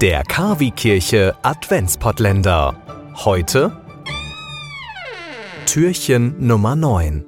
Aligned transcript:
Der 0.00 0.22
Kavi-Kirche 0.22 1.34
Adventspottländer. 1.42 2.76
Heute 3.16 3.72
Türchen 5.66 6.36
Nummer 6.38 6.76
9. 6.76 7.24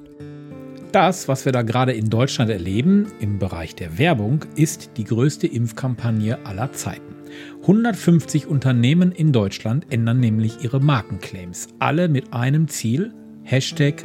Das, 0.93 1.27
was 1.27 1.45
wir 1.47 1.51
da 1.51 1.63
gerade 1.63 1.93
in 1.93 2.11
Deutschland 2.11 2.49
erleben, 2.49 3.11
im 3.19 3.41
Bereich 3.41 3.75
der 3.75 3.99
Werbung, 3.99 4.45
ist 4.55 4.91
die 4.99 5.03
größte 5.03 5.49
Impfkampagne 5.49 6.39
aller 6.47 6.71
Zeiten. 6.71 7.13
150 7.63 8.47
Unternehmen 8.47 9.11
in 9.11 9.33
Deutschland 9.33 9.87
ändern 9.91 10.21
nämlich 10.21 10.63
ihre 10.63 10.79
Markenclaims. 10.79 11.67
Alle 11.81 12.09
mit 12.09 12.33
einem 12.33 12.69
Ziel: 12.69 13.13
Hashtag 13.43 14.05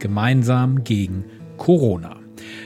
gemeinsam 0.00 0.82
gegen 0.82 1.26
Corona. 1.58 2.16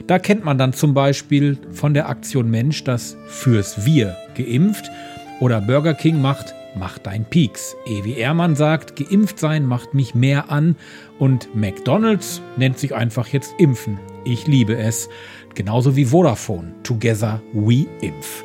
Da 0.07 0.19
kennt 0.19 0.43
man 0.43 0.57
dann 0.57 0.73
zum 0.73 0.95
Beispiel 0.95 1.59
von 1.71 1.93
der 1.93 2.09
Aktion 2.09 2.51
Mensch 2.51 2.83
das 2.85 3.19
Fürs 3.27 3.85
Wir 3.85 4.17
geimpft 4.35 4.91
oder 5.41 5.61
Burger 5.61 5.95
King 5.95 6.21
macht 6.21 6.54
Mach 6.77 6.99
dein 6.99 7.25
Peaks. 7.25 7.77
Ewi 7.86 8.14
Ehrmann 8.14 8.57
sagt, 8.57 8.96
geimpft 8.96 9.39
sein 9.39 9.64
macht 9.64 9.95
mich 9.95 10.14
mehr 10.14 10.50
an 10.50 10.75
und 11.21 11.54
McDonald's 11.54 12.43
nennt 12.57 12.79
sich 12.79 12.95
einfach 12.95 13.29
jetzt 13.29 13.54
Impfen. 13.59 13.99
Ich 14.25 14.49
liebe 14.49 14.76
es. 14.76 15.09
Genauso 15.54 15.95
wie 15.95 16.07
Vodafone. 16.07 16.75
Together 16.82 17.40
we 17.53 17.86
impf. 18.00 18.43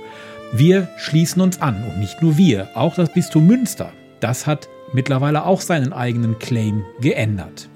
Wir 0.53 0.89
schließen 0.97 1.41
uns 1.41 1.59
an 1.59 1.83
und 1.83 1.99
nicht 1.99 2.21
nur 2.21 2.37
wir, 2.37 2.69
auch 2.75 2.93
das 2.93 3.11
Bistum 3.11 3.47
Münster. 3.47 3.91
Das 4.19 4.45
hat 4.45 4.69
mittlerweile 4.93 5.45
auch 5.45 5.61
seinen 5.61 5.91
eigenen 5.91 6.37
Claim 6.37 6.83
geändert. 7.01 7.67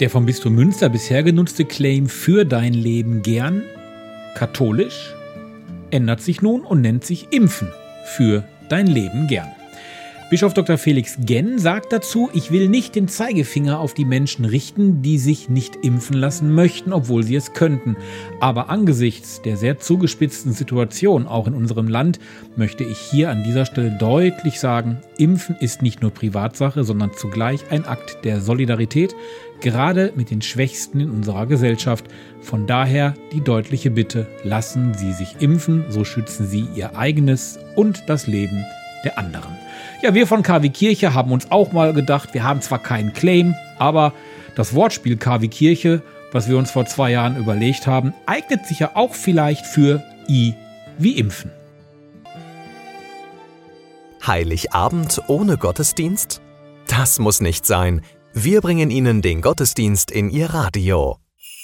Der 0.00 0.10
vom 0.10 0.26
Bistum 0.26 0.54
Münster 0.54 0.90
bisher 0.90 1.22
genutzte 1.22 1.64
Claim 1.64 2.06
für 2.06 2.44
dein 2.44 2.74
Leben 2.74 3.22
gern, 3.22 3.62
katholisch, 4.34 5.14
ändert 5.90 6.20
sich 6.20 6.42
nun 6.42 6.62
und 6.62 6.82
nennt 6.82 7.04
sich 7.04 7.28
Impfen 7.32 7.68
für 8.04 8.42
dein 8.68 8.86
Leben 8.86 9.26
gern. 9.26 9.59
Bischof 10.30 10.54
Dr. 10.54 10.78
Felix 10.78 11.18
Genn 11.18 11.58
sagt 11.58 11.92
dazu, 11.92 12.30
ich 12.32 12.52
will 12.52 12.68
nicht 12.68 12.94
den 12.94 13.08
Zeigefinger 13.08 13.80
auf 13.80 13.94
die 13.94 14.04
Menschen 14.04 14.44
richten, 14.44 15.02
die 15.02 15.18
sich 15.18 15.48
nicht 15.48 15.84
impfen 15.84 16.16
lassen 16.16 16.54
möchten, 16.54 16.92
obwohl 16.92 17.24
sie 17.24 17.34
es 17.34 17.52
könnten. 17.52 17.96
Aber 18.38 18.70
angesichts 18.70 19.42
der 19.42 19.56
sehr 19.56 19.80
zugespitzten 19.80 20.52
Situation 20.52 21.26
auch 21.26 21.48
in 21.48 21.54
unserem 21.54 21.88
Land 21.88 22.20
möchte 22.54 22.84
ich 22.84 22.96
hier 22.96 23.28
an 23.30 23.42
dieser 23.42 23.66
Stelle 23.66 23.90
deutlich 23.98 24.60
sagen, 24.60 24.98
Impfen 25.18 25.56
ist 25.58 25.82
nicht 25.82 26.00
nur 26.00 26.12
Privatsache, 26.12 26.84
sondern 26.84 27.10
zugleich 27.12 27.68
ein 27.72 27.84
Akt 27.84 28.24
der 28.24 28.40
Solidarität, 28.40 29.16
gerade 29.60 30.12
mit 30.14 30.30
den 30.30 30.42
Schwächsten 30.42 31.00
in 31.00 31.10
unserer 31.10 31.46
Gesellschaft. 31.46 32.04
Von 32.40 32.68
daher 32.68 33.14
die 33.32 33.40
deutliche 33.40 33.90
Bitte, 33.90 34.28
lassen 34.44 34.94
Sie 34.94 35.12
sich 35.12 35.40
impfen, 35.40 35.86
so 35.88 36.04
schützen 36.04 36.46
Sie 36.46 36.68
Ihr 36.76 36.96
eigenes 36.96 37.58
und 37.74 38.04
das 38.06 38.28
Leben 38.28 38.64
der 39.04 39.18
anderen. 39.18 39.56
Ja, 40.02 40.14
wir 40.14 40.26
von 40.26 40.42
KW 40.42 40.68
Kirche 40.70 41.14
haben 41.14 41.32
uns 41.32 41.50
auch 41.50 41.72
mal 41.72 41.92
gedacht, 41.92 42.34
wir 42.34 42.44
haben 42.44 42.62
zwar 42.62 42.78
keinen 42.78 43.12
Claim, 43.12 43.54
aber 43.78 44.12
das 44.54 44.74
Wortspiel 44.74 45.16
KW 45.16 45.48
Kirche, 45.48 46.02
was 46.32 46.48
wir 46.48 46.56
uns 46.56 46.70
vor 46.70 46.86
zwei 46.86 47.10
Jahren 47.10 47.36
überlegt 47.36 47.86
haben, 47.86 48.14
eignet 48.26 48.66
sich 48.66 48.78
ja 48.80 48.92
auch 48.94 49.14
vielleicht 49.14 49.66
für 49.66 50.02
I 50.28 50.54
wie 50.98 51.18
Impfen. 51.18 51.50
Heiligabend 54.26 55.22
ohne 55.28 55.56
Gottesdienst? 55.56 56.42
Das 56.86 57.18
muss 57.18 57.40
nicht 57.40 57.66
sein. 57.66 58.02
Wir 58.32 58.60
bringen 58.60 58.90
Ihnen 58.90 59.22
den 59.22 59.40
Gottesdienst 59.40 60.10
in 60.10 60.30
Ihr 60.30 60.50
Radio. 60.50 61.19